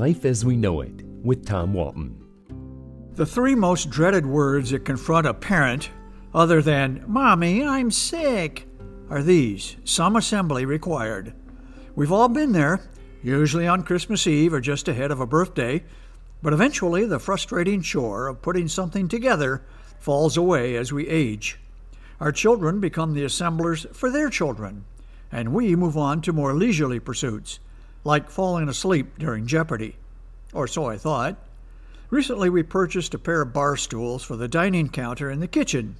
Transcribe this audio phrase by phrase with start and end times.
[0.00, 2.24] Life as We Know It with Tom Walton.
[3.16, 5.90] The three most dreaded words that confront a parent,
[6.32, 8.66] other than, Mommy, I'm sick,
[9.10, 11.34] are these some assembly required.
[11.94, 12.80] We've all been there,
[13.22, 15.84] usually on Christmas Eve or just ahead of a birthday,
[16.42, 19.66] but eventually the frustrating chore of putting something together
[19.98, 21.60] falls away as we age.
[22.20, 24.86] Our children become the assemblers for their children,
[25.30, 27.60] and we move on to more leisurely pursuits,
[28.04, 29.96] like falling asleep during Jeopardy.
[30.52, 31.36] Or so I thought.
[32.10, 35.96] Recently, we purchased a pair of bar stools for the dining counter in the kitchen.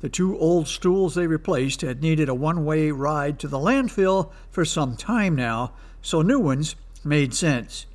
[0.00, 4.30] The two old stools they replaced had needed a one way ride to the landfill
[4.50, 5.72] for some time now,
[6.02, 7.86] so new ones made sense.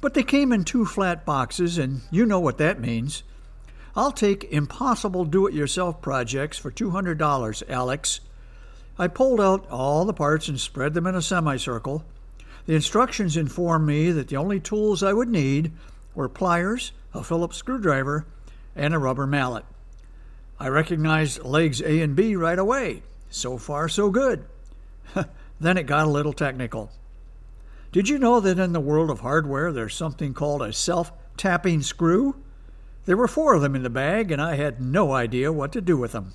[0.00, 3.22] But they came in two flat boxes, and you know what that means.
[3.96, 8.20] I'll take impossible do it yourself projects for $200, Alex.
[8.98, 12.04] I pulled out all the parts and spread them in a semicircle.
[12.66, 15.72] The instructions informed me that the only tools I would need
[16.14, 18.24] were pliers, a Phillips screwdriver,
[18.74, 19.64] and a rubber mallet.
[20.58, 23.02] I recognized legs A and B right away.
[23.28, 24.44] So far, so good.
[25.60, 26.90] then it got a little technical.
[27.92, 31.82] Did you know that in the world of hardware there's something called a self tapping
[31.82, 32.36] screw?
[33.04, 35.80] There were four of them in the bag, and I had no idea what to
[35.80, 36.32] do with them.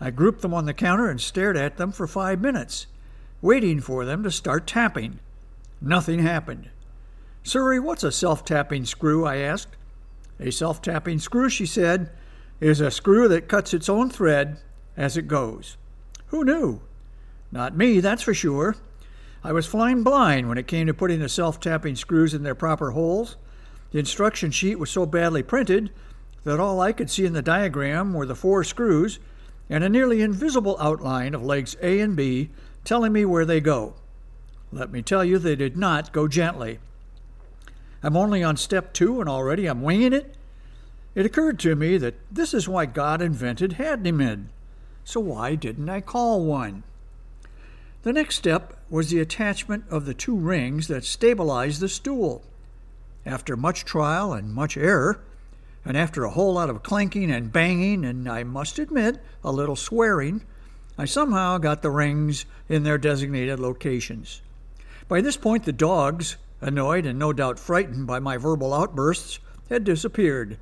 [0.00, 2.86] I grouped them on the counter and stared at them for five minutes,
[3.40, 5.20] waiting for them to start tapping.
[5.84, 6.70] Nothing happened.
[7.42, 9.26] Siri, what's a self tapping screw?
[9.26, 9.76] I asked.
[10.40, 12.10] A self tapping screw, she said,
[12.58, 14.56] is a screw that cuts its own thread
[14.96, 15.76] as it goes.
[16.28, 16.80] Who knew?
[17.52, 18.76] Not me, that's for sure.
[19.42, 22.54] I was flying blind when it came to putting the self tapping screws in their
[22.54, 23.36] proper holes.
[23.90, 25.90] The instruction sheet was so badly printed
[26.44, 29.18] that all I could see in the diagram were the four screws
[29.68, 32.48] and a nearly invisible outline of legs A and B
[32.84, 33.96] telling me where they go.
[34.74, 36.80] Let me tell you, they did not go gently.
[38.02, 40.36] I'm only on step two and already I'm winging it.
[41.14, 44.46] It occurred to me that this is why God invented handymen.
[45.04, 46.82] So why didn't I call one?
[48.02, 52.42] The next step was the attachment of the two rings that stabilized the stool.
[53.24, 55.20] After much trial and much error,
[55.84, 59.76] and after a whole lot of clanking and banging, and I must admit, a little
[59.76, 60.42] swearing,
[60.98, 64.42] I somehow got the rings in their designated locations.
[65.06, 69.38] By this point, the dogs, annoyed and no doubt frightened by my verbal outbursts,
[69.68, 70.58] had disappeared.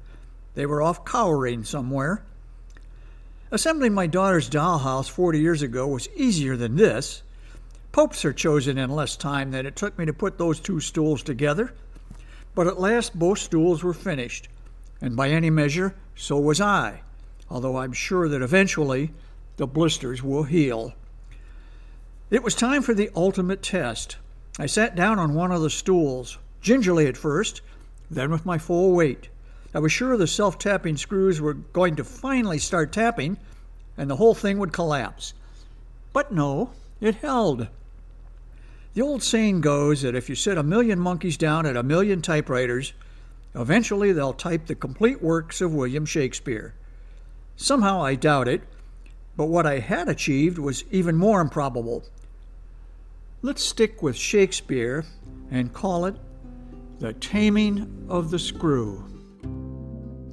[0.55, 2.25] They were off cowering somewhere.
[3.53, 7.23] Assembling my daughter's dollhouse 40 years ago was easier than this.
[7.93, 11.23] Popes are chosen in less time than it took me to put those two stools
[11.23, 11.73] together.
[12.55, 14.49] But at last both stools were finished,
[15.01, 17.03] and by any measure, so was I,
[17.51, 19.13] although I'm sure that eventually
[19.57, 20.95] the blisters will heal.
[22.31, 24.17] It was time for the ultimate test.
[24.59, 27.63] I sat down on one of the stools, gingerly at first,
[28.11, 29.29] then with my full weight.
[29.75, 33.39] I was sure the self tapping screws were going to finally start tapping
[33.97, 35.35] and the whole thing would collapse.
[36.13, 36.71] But no,
[37.01, 37.69] it held.
[38.95, 42.21] The old saying goes that if you sit a million monkeys down at a million
[42.21, 42.93] typewriters,
[43.55, 46.75] eventually they'll type the complete works of William Shakespeare.
[47.57, 48.63] Somehow I doubt it,
[49.37, 52.05] but what I had achieved was even more improbable.
[53.45, 55.05] Let's stick with Shakespeare
[55.51, 56.15] and call it
[57.01, 59.05] The Taming of the Screw.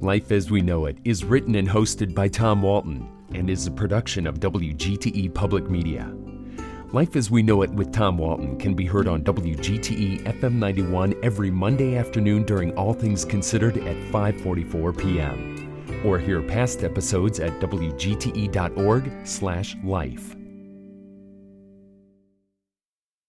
[0.00, 3.72] Life as We Know It is written and hosted by Tom Walton and is a
[3.72, 6.14] production of WGTE Public Media.
[6.92, 11.16] Life as We Know It with Tom Walton can be heard on WGTE FM 91
[11.24, 15.82] every Monday afternoon during All Things Considered at 5:44 p.m.
[16.04, 20.36] or hear past episodes at wgte.org/life.